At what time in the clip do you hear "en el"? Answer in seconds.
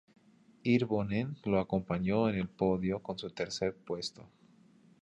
2.27-2.49